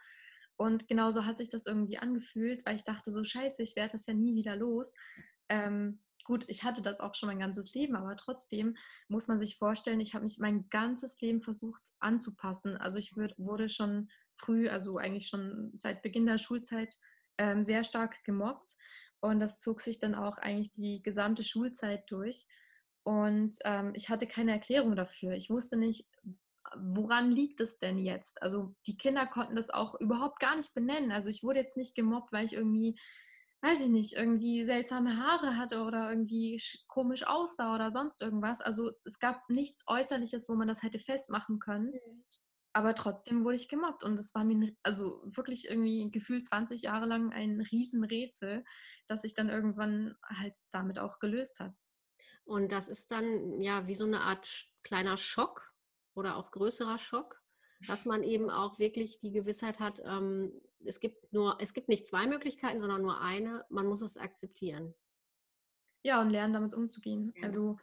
[0.56, 4.06] Und genauso hat sich das irgendwie angefühlt, weil ich dachte so, scheiße, ich werde das
[4.06, 4.94] ja nie wieder los.
[5.48, 8.76] Ähm, gut, ich hatte das auch schon mein ganzes Leben, aber trotzdem
[9.08, 12.76] muss man sich vorstellen, ich habe mich mein ganzes Leben versucht anzupassen.
[12.76, 16.94] Also ich wurde schon früh, also eigentlich schon seit Beginn der Schulzeit,
[17.36, 18.76] ähm, sehr stark gemobbt.
[19.18, 22.46] Und das zog sich dann auch eigentlich die gesamte Schulzeit durch.
[23.02, 25.32] Und ähm, ich hatte keine Erklärung dafür.
[25.32, 26.06] Ich wusste nicht,
[26.76, 28.40] woran liegt es denn jetzt?
[28.40, 31.10] Also die Kinder konnten das auch überhaupt gar nicht benennen.
[31.10, 33.00] Also ich wurde jetzt nicht gemobbt, weil ich irgendwie,
[33.62, 38.60] weiß ich nicht, irgendwie seltsame Haare hatte oder irgendwie komisch aussah oder sonst irgendwas.
[38.60, 41.92] Also es gab nichts Äußerliches, wo man das hätte festmachen können.
[41.92, 42.24] Mhm.
[42.72, 47.06] Aber trotzdem wurde ich gemobbt und es war mir also wirklich irgendwie gefühlt 20 Jahre
[47.06, 48.64] lang ein Riesenrätsel,
[49.08, 51.74] das sich dann irgendwann halt damit auch gelöst hat.
[52.44, 55.70] Und das ist dann ja wie so eine Art kleiner Schock,
[56.14, 57.40] oder auch größerer Schock,
[57.86, 60.52] dass man eben auch wirklich die Gewissheit hat, ähm,
[60.84, 64.94] es gibt nur, es gibt nicht zwei Möglichkeiten, sondern nur eine, man muss es akzeptieren.
[66.02, 67.32] Ja, und lernen, damit umzugehen.
[67.36, 67.48] Ja.
[67.48, 67.78] Also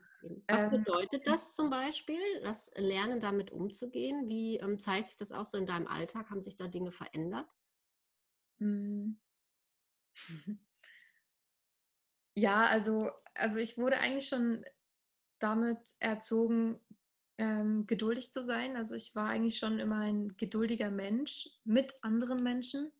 [0.47, 4.27] was ähm, bedeutet das zum Beispiel, das Lernen damit umzugehen?
[4.27, 6.29] Wie ähm, zeigt sich das auch so in deinem Alltag?
[6.29, 7.47] Haben sich da Dinge verändert?
[8.59, 9.19] Hm.
[12.39, 14.63] Ja, also, also ich wurde eigentlich schon
[15.39, 16.79] damit erzogen,
[17.37, 18.75] ähm, geduldig zu sein.
[18.75, 22.91] Also ich war eigentlich schon immer ein geduldiger Mensch mit anderen Menschen,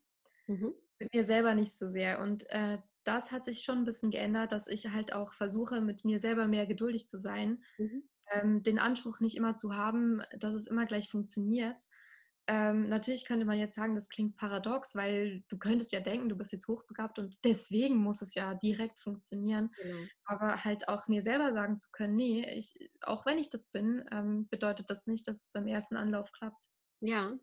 [0.46, 0.74] mhm.
[0.98, 2.20] mit mir selber nicht so sehr.
[2.20, 6.04] Und äh, das hat sich schon ein bisschen geändert, dass ich halt auch versuche, mit
[6.04, 8.02] mir selber mehr geduldig zu sein, mhm.
[8.32, 11.76] ähm, den Anspruch nicht immer zu haben, dass es immer gleich funktioniert,
[12.48, 16.36] ähm, natürlich könnte man jetzt sagen, das klingt paradox, weil du könntest ja denken, du
[16.36, 19.70] bist jetzt hochbegabt und deswegen muss es ja direkt funktionieren.
[19.76, 20.06] Genau.
[20.24, 24.02] Aber halt auch mir selber sagen zu können, nee, ich, auch wenn ich das bin,
[24.10, 26.64] ähm, bedeutet das nicht, dass es beim ersten Anlauf klappt.
[27.00, 27.34] Ja,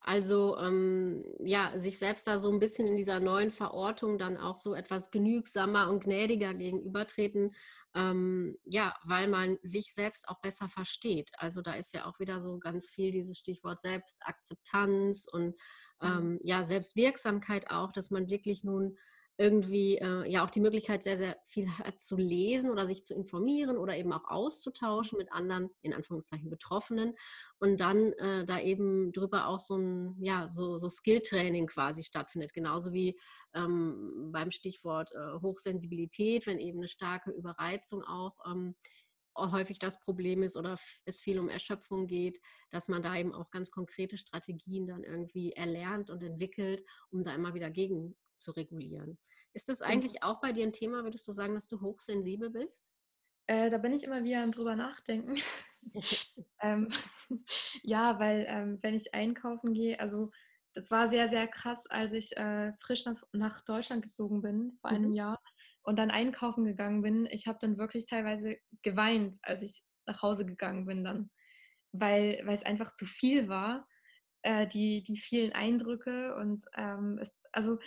[0.00, 4.56] also ähm, ja, sich selbst da so ein bisschen in dieser neuen Verortung dann auch
[4.56, 7.54] so etwas genügsamer und gnädiger gegenübertreten,
[7.98, 11.30] ähm, ja, weil man sich selbst auch besser versteht.
[11.38, 15.56] Also da ist ja auch wieder so ganz viel dieses Stichwort Selbstakzeptanz und
[16.00, 16.08] mhm.
[16.08, 18.96] ähm, ja, Selbstwirksamkeit auch, dass man wirklich nun
[19.38, 23.78] irgendwie äh, ja auch die Möglichkeit sehr, sehr viel zu lesen oder sich zu informieren
[23.78, 27.14] oder eben auch auszutauschen mit anderen, in Anführungszeichen, Betroffenen
[27.60, 32.52] und dann äh, da eben drüber auch so ein, ja, so, so Skill-Training quasi stattfindet,
[32.52, 33.16] genauso wie
[33.54, 38.74] ähm, beim Stichwort äh, Hochsensibilität, wenn eben eine starke Überreizung auch ähm,
[39.36, 43.50] häufig das Problem ist oder es viel um Erschöpfung geht, dass man da eben auch
[43.50, 49.18] ganz konkrete Strategien dann irgendwie erlernt und entwickelt, um da immer wieder gegen zu regulieren.
[49.54, 52.84] Ist das eigentlich auch bei dir ein Thema, würdest du sagen, dass du hochsensibel bist?
[53.46, 55.36] Äh, da bin ich immer wieder am drüber nachdenken.
[56.60, 56.88] ähm,
[57.82, 60.30] ja, weil ähm, wenn ich einkaufen gehe, also
[60.74, 64.90] das war sehr, sehr krass, als ich äh, frisch nach, nach, Deutschland gezogen bin vor
[64.90, 65.14] einem mhm.
[65.14, 65.42] Jahr
[65.82, 67.26] und dann einkaufen gegangen bin.
[67.26, 71.30] Ich habe dann wirklich teilweise geweint, als ich nach Hause gegangen bin dann,
[71.92, 73.88] weil, weil es einfach zu viel war,
[74.42, 77.78] äh, die, die vielen Eindrücke und ähm, es, also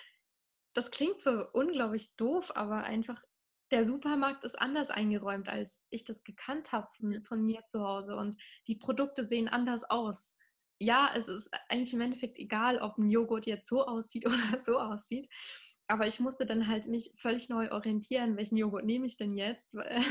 [0.73, 3.23] das klingt so unglaublich doof, aber einfach
[3.71, 8.17] der Supermarkt ist anders eingeräumt, als ich das gekannt habe von, von, mir zu Hause.
[8.17, 8.36] Und
[8.67, 10.36] die Produkte sehen anders aus.
[10.77, 14.79] Ja, es ist eigentlich im Endeffekt egal, ob ein Joghurt jetzt so aussieht oder so
[14.79, 15.29] aussieht
[15.91, 19.73] aber ich musste dann halt mich völlig neu orientieren, welchen Joghurt nehme ich denn jetzt?
[19.75, 20.01] Weil,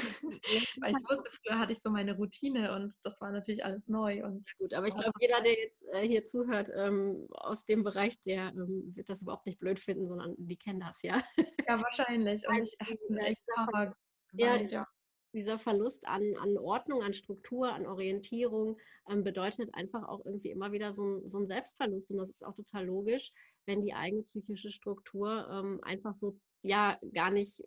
[0.81, 4.25] weil ich wusste, früher hatte ich so meine Routine und das war natürlich alles neu.
[4.25, 8.21] Und Gut, aber ich glaube, jeder, der jetzt äh, hier zuhört, ähm, aus dem Bereich,
[8.21, 11.23] der ähm, wird das überhaupt nicht blöd finden, sondern die kennen das, ja.
[11.67, 12.47] Ja, wahrscheinlich.
[12.49, 13.97] Und ich habe echt Cover
[14.33, 14.87] gemeint, ja.
[15.33, 18.77] Dieser Verlust an, an Ordnung, an Struktur, an Orientierung
[19.09, 22.11] ähm, bedeutet einfach auch irgendwie immer wieder so ein, so ein Selbstverlust.
[22.11, 23.33] Und das ist auch total logisch
[23.67, 27.63] wenn die eigene psychische Struktur ähm, einfach so ja gar nicht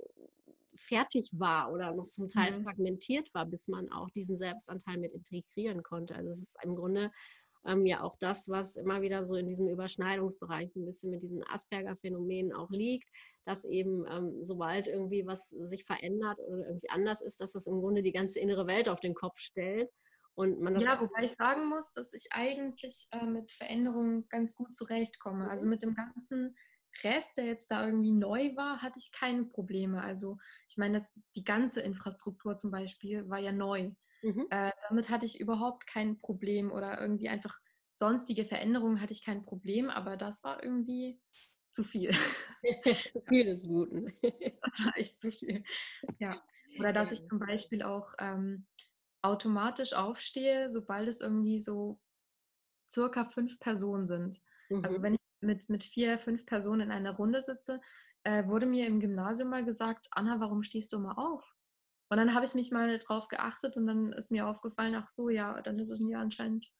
[0.75, 2.63] fertig war oder noch zum Teil mhm.
[2.63, 6.15] fragmentiert war, bis man auch diesen Selbstanteil mit integrieren konnte.
[6.15, 7.11] Also es ist im Grunde
[7.65, 11.23] ähm, ja auch das, was immer wieder so in diesem Überschneidungsbereich so ein bisschen mit
[11.23, 13.09] diesen Asperger-Phänomenen auch liegt,
[13.45, 17.79] dass eben ähm, sobald irgendwie was sich verändert oder irgendwie anders ist, dass das im
[17.79, 19.89] Grunde die ganze innere Welt auf den Kopf stellt.
[20.35, 24.75] Und man ja, wobei ich sagen muss, dass ich eigentlich äh, mit Veränderungen ganz gut
[24.75, 25.47] zurechtkomme.
[25.49, 25.71] Also mhm.
[25.71, 26.55] mit dem ganzen
[27.03, 30.01] Rest, der jetzt da irgendwie neu war, hatte ich keine Probleme.
[30.01, 30.37] Also
[30.69, 33.91] ich meine, die ganze Infrastruktur zum Beispiel war ja neu.
[34.23, 34.47] Mhm.
[34.49, 37.59] Äh, damit hatte ich überhaupt kein Problem oder irgendwie einfach
[37.91, 41.21] sonstige Veränderungen hatte ich kein Problem, aber das war irgendwie
[41.71, 42.11] zu viel.
[43.11, 44.05] zu viel des Guten.
[44.23, 45.63] das war echt zu viel.
[46.19, 46.41] Ja.
[46.79, 48.65] Oder dass ich zum Beispiel auch ähm,
[49.21, 51.99] automatisch aufstehe, sobald es irgendwie so
[52.89, 54.39] circa fünf Personen sind.
[54.69, 54.85] Also mhm.
[54.85, 57.81] Also wenn ich mit, mit vier, fünf Personen in einer Runde sitze,
[58.23, 61.43] äh, wurde mir im Gymnasium mal gesagt, Anna, warum stehst du mal auf?
[62.13, 65.29] Und dann habe ich mich mal drauf geachtet und dann ist mir aufgefallen, ach so,
[65.29, 66.71] ja, dann ist es mir anscheinend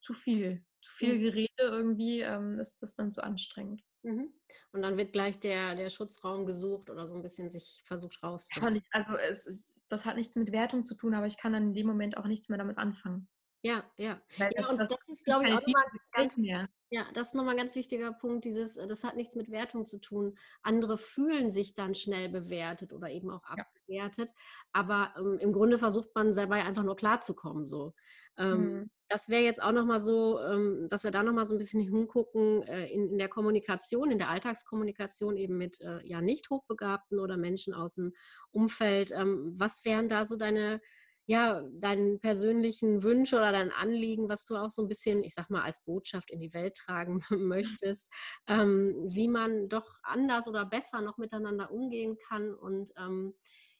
[0.00, 0.64] zu viel.
[0.80, 1.22] Zu viel mhm.
[1.22, 3.82] Gerede irgendwie ähm, ist das dann zu anstrengend.
[4.04, 4.32] Mhm.
[4.70, 8.80] Und dann wird gleich der, der Schutzraum gesucht oder so ein bisschen sich versucht rauszuholen.
[8.92, 11.74] Also es ist, das hat nichts mit Wertung zu tun, aber ich kann dann in
[11.74, 13.28] dem Moment auch nichts mehr damit anfangen.
[13.66, 14.20] Ja, ja.
[14.36, 16.68] ja das, und das, das ist, glaube ich, auch nochmal ganz, mehr.
[16.90, 18.44] Ja, das ist nochmal ein ganz wichtiger Punkt.
[18.44, 20.38] Dieses, das hat nichts mit Wertung zu tun.
[20.62, 24.30] Andere fühlen sich dann schnell bewertet oder eben auch abgewertet.
[24.30, 24.36] Ja.
[24.72, 27.66] Aber ähm, im Grunde versucht man dabei einfach nur klarzukommen.
[27.66, 27.92] So.
[28.38, 28.90] Ähm, mhm.
[29.08, 32.62] Das wäre jetzt auch nochmal so, ähm, dass wir da nochmal so ein bisschen hingucken
[32.62, 37.36] äh, in, in, der Kommunikation, in der Alltagskommunikation eben mit äh, ja nicht hochbegabten oder
[37.36, 38.12] Menschen aus dem
[38.52, 39.10] Umfeld.
[39.10, 40.80] Ähm, was wären da so deine
[41.26, 45.50] ja, deinen persönlichen Wünsche oder dein Anliegen, was du auch so ein bisschen, ich sag
[45.50, 48.12] mal, als Botschaft in die Welt tragen möchtest,
[48.46, 53.34] ähm, wie man doch anders oder besser noch miteinander umgehen kann und ähm,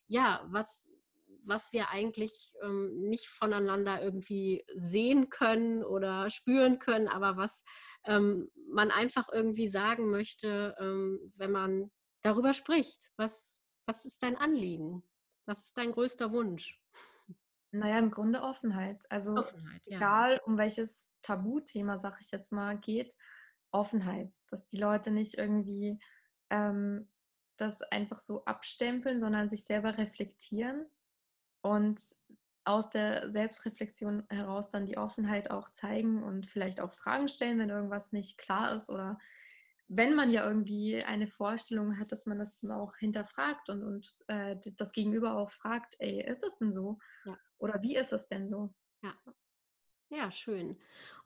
[0.07, 0.91] ja, was,
[1.43, 7.63] was wir eigentlich ähm, nicht voneinander irgendwie sehen können oder spüren können, aber was
[8.05, 13.09] ähm, man einfach irgendwie sagen möchte, ähm, wenn man darüber spricht.
[13.15, 15.03] Was, was ist dein Anliegen?
[15.45, 16.77] Was ist dein größter Wunsch?
[17.71, 19.05] Naja, im Grunde Offenheit.
[19.09, 20.41] Also Offenheit, egal ja.
[20.43, 23.15] um welches Tabuthema, sag ich jetzt mal, geht,
[23.71, 24.33] Offenheit.
[24.49, 25.99] Dass die Leute nicht irgendwie
[26.49, 27.09] ähm,
[27.57, 30.85] das einfach so abstempeln, sondern sich selber reflektieren
[31.61, 32.01] und
[32.63, 37.69] aus der Selbstreflexion heraus dann die Offenheit auch zeigen und vielleicht auch Fragen stellen, wenn
[37.69, 39.17] irgendwas nicht klar ist oder
[39.89, 44.17] wenn man ja irgendwie eine Vorstellung hat, dass man das dann auch hinterfragt und, und
[44.27, 46.99] äh, das Gegenüber auch fragt, ey, ist es denn so?
[47.23, 47.37] Ja.
[47.59, 48.73] Oder wie ist es denn so?
[49.01, 49.13] Ja.
[50.09, 50.77] Ja, schön.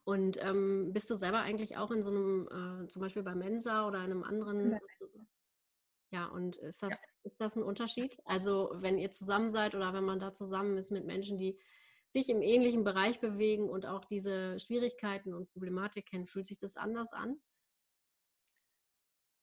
[0.04, 3.88] Und ähm, bist du selber eigentlich auch in so einem, äh, zum Beispiel bei Mensa
[3.88, 4.72] oder einem anderen?
[4.72, 4.80] Ja,
[6.12, 6.98] ja und ist das, ja.
[7.24, 8.18] ist das ein Unterschied?
[8.26, 11.60] Also wenn ihr zusammen seid oder wenn man da zusammen ist mit Menschen, die
[12.10, 16.76] sich im ähnlichen Bereich bewegen und auch diese Schwierigkeiten und Problematik kennen, fühlt sich das
[16.76, 17.40] anders an?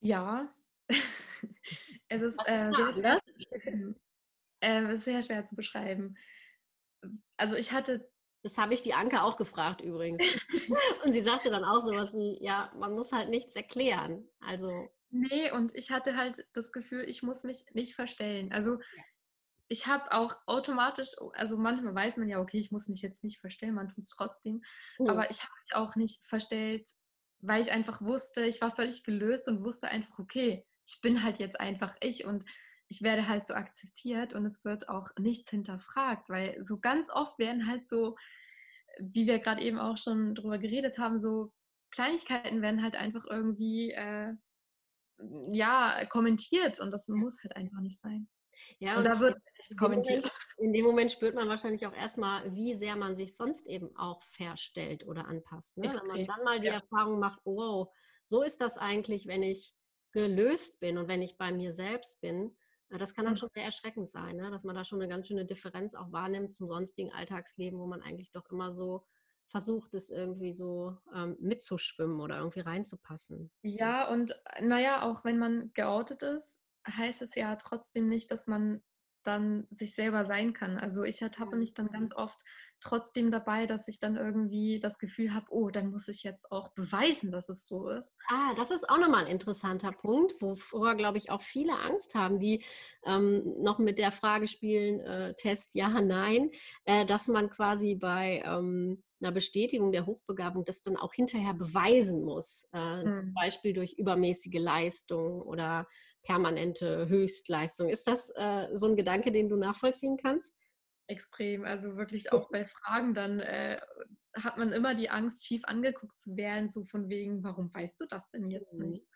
[0.01, 0.53] Ja,
[2.09, 3.21] es ist, äh, sehr schwer,
[4.61, 6.17] äh, sehr schwer zu beschreiben.
[7.37, 8.09] Also ich hatte
[8.43, 10.23] das habe ich die Anke auch gefragt übrigens.
[11.05, 14.29] und sie sagte dann auch sowas wie, ja, man muss halt nichts erklären.
[14.41, 14.89] Also.
[15.11, 18.53] Nee, und ich hatte halt das Gefühl, ich muss mich nicht verstellen.
[18.53, 18.79] Also
[19.69, 23.41] ich habe auch automatisch, also manchmal weiß man ja, okay, ich muss mich jetzt nicht
[23.41, 24.63] verstellen, man tut es trotzdem.
[24.99, 25.09] Mhm.
[25.09, 26.89] Aber ich habe mich auch nicht verstellt,
[27.41, 31.39] weil ich einfach wusste, ich war völlig gelöst und wusste einfach, okay, ich bin halt
[31.39, 32.45] jetzt einfach ich und
[32.89, 37.39] ich werde halt so akzeptiert und es wird auch nichts hinterfragt, weil so ganz oft
[37.39, 38.17] werden halt so,
[38.99, 41.53] wie wir gerade eben auch schon drüber geredet haben, so
[41.91, 44.33] Kleinigkeiten werden halt einfach irgendwie äh,
[45.53, 48.29] ja kommentiert und das muss halt einfach nicht sein.
[48.79, 49.37] Ja, und, und da wird
[49.69, 50.25] es kommentiert.
[50.25, 53.95] Moment, in dem Moment spürt man wahrscheinlich auch erstmal, wie sehr man sich sonst eben
[53.97, 55.77] auch verstellt oder anpasst.
[55.77, 55.93] Ne?
[55.95, 56.75] Wenn man dann mal die ja.
[56.75, 59.75] Erfahrung macht, oh, wow, so ist das eigentlich, wenn ich
[60.13, 62.57] gelöst bin und wenn ich bei mir selbst bin,
[62.91, 63.39] das kann dann mhm.
[63.39, 64.51] schon sehr erschreckend sein, ne?
[64.51, 68.01] dass man da schon eine ganz schöne Differenz auch wahrnimmt zum sonstigen Alltagsleben, wo man
[68.03, 69.05] eigentlich doch immer so
[69.51, 73.51] versucht, es irgendwie so ähm, mitzuschwimmen oder irgendwie reinzupassen.
[73.63, 78.83] Ja, und naja, auch wenn man geoutet ist, heißt es ja trotzdem nicht, dass man
[79.25, 80.79] dann sich selber sein kann.
[80.79, 82.41] Also ich ertappe mich dann ganz oft
[82.81, 86.71] trotzdem dabei, dass ich dann irgendwie das Gefühl habe, oh, dann muss ich jetzt auch
[86.71, 88.19] beweisen, dass es so ist.
[88.29, 92.39] Ah, das ist auch nochmal ein interessanter Punkt, wovor, glaube ich, auch viele Angst haben,
[92.39, 92.65] die
[93.05, 96.51] ähm, noch mit der Frage spielen, äh, Test ja, nein,
[96.85, 102.25] äh, dass man quasi bei ähm, einer Bestätigung der Hochbegabung das dann auch hinterher beweisen
[102.25, 103.21] muss, äh, hm.
[103.21, 105.87] zum Beispiel durch übermäßige Leistung oder
[106.23, 107.89] permanente Höchstleistung.
[107.89, 110.55] Ist das äh, so ein Gedanke, den du nachvollziehen kannst?
[111.09, 111.65] Extrem.
[111.65, 113.81] Also wirklich auch bei Fragen dann äh,
[114.35, 118.07] hat man immer die Angst, schief angeguckt zu werden, so von wegen, warum weißt du
[118.07, 118.91] das denn jetzt mhm.
[118.91, 119.07] nicht?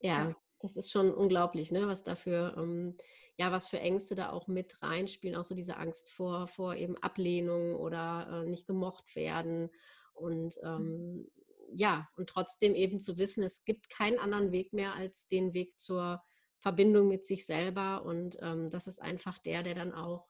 [0.00, 0.36] Ja, ja.
[0.60, 1.86] das ist schon unglaublich, ne?
[1.86, 2.96] was dafür, ähm,
[3.36, 6.96] ja, was für Ängste da auch mit reinspielen, auch so diese Angst vor, vor eben
[6.98, 9.70] Ablehnung oder äh, nicht gemocht werden.
[10.12, 10.64] Und mhm.
[10.64, 11.30] ähm,
[11.72, 15.78] ja, und trotzdem eben zu wissen, es gibt keinen anderen Weg mehr als den Weg
[15.78, 16.22] zur
[16.58, 18.04] Verbindung mit sich selber.
[18.04, 20.29] Und ähm, das ist einfach der, der dann auch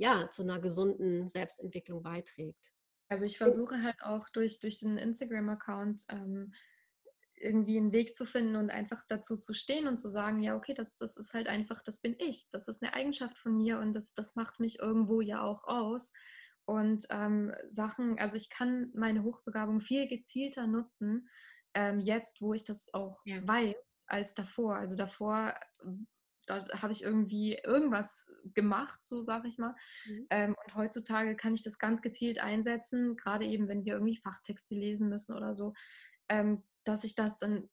[0.00, 2.72] ja, zu einer gesunden Selbstentwicklung beiträgt.
[3.10, 6.54] Also ich versuche halt auch durch, durch den Instagram-Account ähm,
[7.34, 10.72] irgendwie einen Weg zu finden und einfach dazu zu stehen und zu sagen, ja, okay,
[10.72, 13.94] das, das ist halt einfach, das bin ich, das ist eine Eigenschaft von mir und
[13.94, 16.12] das, das macht mich irgendwo ja auch aus.
[16.64, 21.28] Und ähm, Sachen, also ich kann meine Hochbegabung viel gezielter nutzen,
[21.74, 23.46] ähm, jetzt, wo ich das auch ja.
[23.46, 24.76] weiß, als davor.
[24.76, 25.54] Also davor
[26.50, 29.74] da habe ich irgendwie irgendwas gemacht, so sage ich mal.
[30.06, 30.26] Mhm.
[30.30, 34.74] Ähm, und heutzutage kann ich das ganz gezielt einsetzen, gerade eben, wenn wir irgendwie Fachtexte
[34.74, 35.74] lesen müssen oder so,
[36.28, 37.68] ähm, dass ich das dann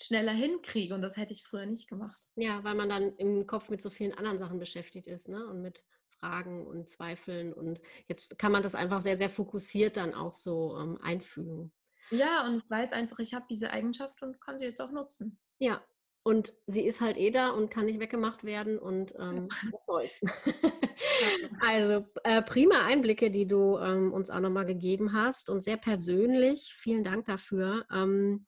[0.00, 2.18] schneller hinkriege und das hätte ich früher nicht gemacht.
[2.36, 5.44] Ja, weil man dann im Kopf mit so vielen anderen Sachen beschäftigt ist, ne?
[5.46, 10.14] Und mit Fragen und Zweifeln und jetzt kann man das einfach sehr, sehr fokussiert dann
[10.14, 11.72] auch so ähm, einfügen.
[12.10, 15.38] Ja, und ich weiß einfach, ich habe diese Eigenschaft und kann sie jetzt auch nutzen.
[15.58, 15.84] Ja,
[16.28, 20.20] und sie ist halt eh da und kann nicht weggemacht werden und ähm, was soll's.
[21.66, 26.74] also äh, prima Einblicke, die du ähm, uns auch nochmal gegeben hast und sehr persönlich.
[26.76, 27.86] Vielen Dank dafür.
[27.90, 28.44] Ähm,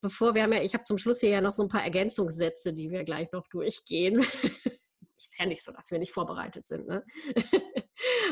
[0.00, 2.72] bevor wir haben ja, ich habe zum Schluss hier ja noch so ein paar Ergänzungssätze,
[2.72, 4.20] die wir gleich noch durchgehen.
[5.18, 6.86] ist ja nicht so, dass wir nicht vorbereitet sind.
[6.86, 7.04] Ne?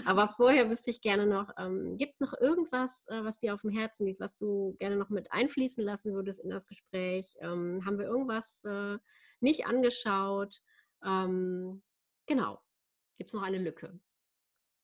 [0.04, 3.62] Aber vorher wüsste ich gerne noch, ähm, gibt es noch irgendwas, äh, was dir auf
[3.62, 7.34] dem Herzen liegt, was du gerne noch mit einfließen lassen würdest in das Gespräch?
[7.40, 8.98] Ähm, haben wir irgendwas äh,
[9.40, 10.62] nicht angeschaut?
[11.04, 11.82] Ähm,
[12.26, 12.60] genau.
[13.18, 13.98] Gibt es noch eine Lücke?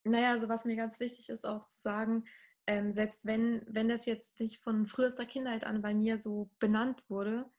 [0.04, 2.24] Naja, also was mir ganz wichtig ist auch zu sagen,
[2.66, 7.02] ähm, selbst wenn, wenn das jetzt nicht von frühester Kindheit an bei mir so benannt
[7.08, 7.50] wurde,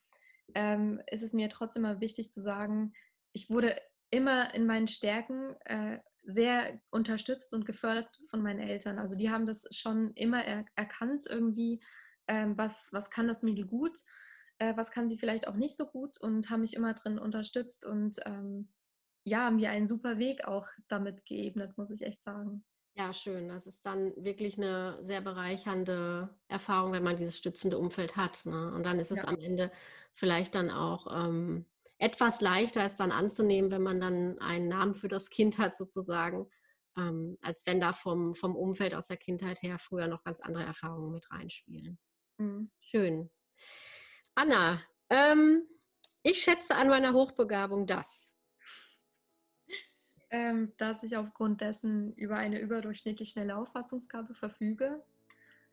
[0.56, 2.94] ähm, ist es mir trotzdem mal wichtig zu sagen,
[3.34, 3.80] ich wurde
[4.12, 6.00] immer in meinen Stärken äh,
[6.34, 9.00] sehr unterstützt und gefördert von meinen Eltern.
[9.00, 11.82] Also die haben das schon immer er erkannt irgendwie,
[12.28, 14.00] ähm, was, was kann das Mädel gut,
[14.60, 17.86] äh, was kann sie vielleicht auch nicht so gut und haben mich immer drin unterstützt
[17.86, 18.70] und ähm,
[19.24, 22.64] ja, mir einen super Weg auch damit geebnet, muss ich echt sagen.
[22.96, 23.48] Ja, schön.
[23.48, 28.46] Das ist dann wirklich eine sehr bereichernde Erfahrung, wenn man dieses stützende Umfeld hat.
[28.46, 28.74] Ne?
[28.74, 29.28] Und dann ist es ja.
[29.28, 29.72] am Ende
[30.14, 31.66] vielleicht dann auch ähm,
[32.00, 36.50] etwas leichter ist dann anzunehmen, wenn man dann einen Namen für das Kind hat sozusagen,
[36.98, 40.64] ähm, als wenn da vom, vom Umfeld aus der Kindheit her früher noch ganz andere
[40.64, 42.00] Erfahrungen mit reinspielen.
[42.38, 42.72] Mhm.
[42.80, 43.30] Schön.
[44.34, 45.68] Anna, ähm,
[46.24, 48.34] ich schätze an meiner Hochbegabung das.
[50.32, 55.04] Ähm, dass ich aufgrund dessen über eine überdurchschnittlich schnelle Auffassungsgabe verfüge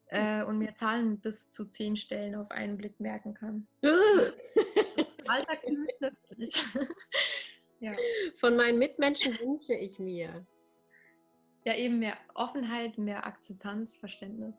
[0.07, 3.69] äh, und mir Zahlen bis zu zehn Stellen auf einen Blick merken kann.
[5.29, 6.63] Alltag ziemlich nützlich.
[7.81, 7.93] ja.
[8.37, 10.47] Von meinen Mitmenschen wünsche ich mir.
[11.65, 14.57] Ja, eben mehr Offenheit, mehr Akzeptanz, Verständnis.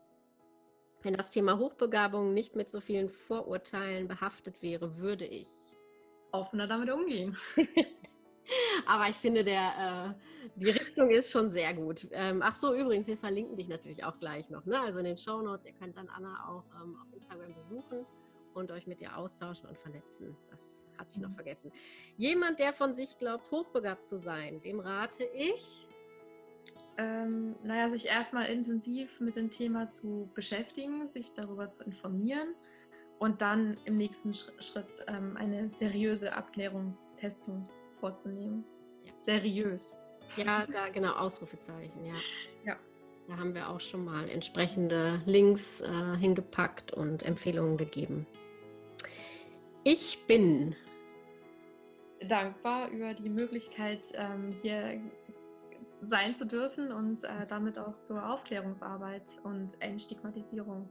[1.02, 5.48] Wenn das Thema Hochbegabung nicht mit so vielen Vorurteilen behaftet wäre, würde ich
[6.32, 7.36] offener damit umgehen.
[8.86, 12.06] Aber ich finde, der, äh, die Richtung ist schon sehr gut.
[12.12, 14.64] Ähm, ach so, übrigens, wir verlinken dich natürlich auch gleich noch.
[14.66, 14.80] Ne?
[14.80, 15.66] Also in den Show Notes.
[15.66, 18.06] Ihr könnt dann Anna auch ähm, auf Instagram besuchen
[18.58, 20.36] und euch mit ihr austauschen und vernetzen.
[20.50, 21.34] Das hatte ich noch mhm.
[21.34, 21.72] vergessen.
[22.16, 25.86] Jemand, der von sich glaubt, hochbegabt zu sein, dem rate ich.
[26.98, 32.54] Ähm, naja, sich erstmal intensiv mit dem Thema zu beschäftigen, sich darüber zu informieren
[33.20, 37.68] und dann im nächsten Schritt ähm, eine seriöse Abklärung, Testung
[38.00, 38.64] vorzunehmen.
[39.04, 39.12] Ja.
[39.18, 39.96] Seriös.
[40.36, 42.14] Ja, da genau, Ausrufezeichen, ja.
[42.64, 42.76] Ja.
[43.28, 48.26] Da haben wir auch schon mal entsprechende Links äh, hingepackt und Empfehlungen gegeben.
[49.90, 50.76] Ich bin
[52.20, 55.00] dankbar über die Möglichkeit, ähm, hier
[56.02, 60.90] sein zu dürfen und äh, damit auch zur Aufklärungsarbeit und Entstigmatisierung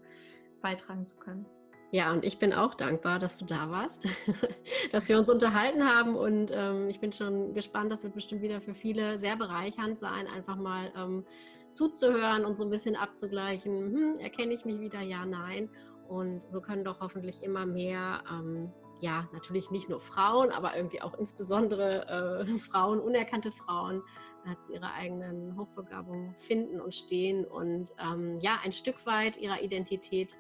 [0.64, 1.46] beitragen zu können.
[1.92, 4.04] Ja, und ich bin auch dankbar, dass du da warst,
[4.92, 8.62] dass wir uns unterhalten haben und ähm, ich bin schon gespannt, das wird bestimmt wieder
[8.62, 11.24] für viele sehr bereichernd sein, einfach mal ähm,
[11.70, 15.70] zuzuhören und so ein bisschen abzugleichen, hm, erkenne ich mich wieder, ja, nein.
[16.08, 18.72] Und so können doch hoffentlich immer mehr, ähm,
[19.02, 24.04] ja, natürlich nicht nur Frauen, aber irgendwie auch insbesondere äh, Frauen, unerkannte Frauen,
[24.46, 29.62] äh, zu ihrer eigenen Hochbegabung finden und stehen und ähm, ja, ein Stück weit ihrer
[29.62, 30.38] Identität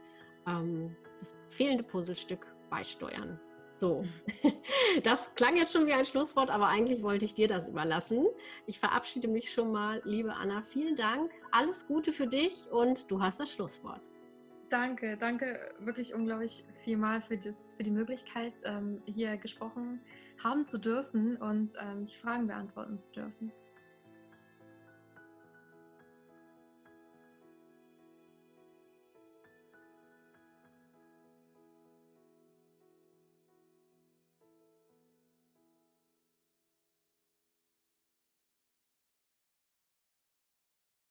[0.48, 3.40] ähm, das fehlende Puzzlestück beisteuern.
[3.74, 4.04] So,
[5.04, 8.26] das klang jetzt schon wie ein Schlusswort, aber eigentlich wollte ich dir das überlassen.
[8.66, 10.64] Ich verabschiede mich schon mal, liebe Anna.
[10.64, 14.02] Vielen Dank, alles Gute für dich und du hast das Schlusswort.
[14.70, 20.02] Danke, danke wirklich unglaublich vielmal für, das, für die Möglichkeit, ähm, hier gesprochen
[20.44, 23.52] haben zu dürfen und ähm, die Fragen beantworten zu dürfen.